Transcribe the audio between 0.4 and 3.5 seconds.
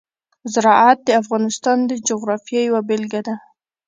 زراعت د افغانستان د جغرافیې یوه بېلګه ده.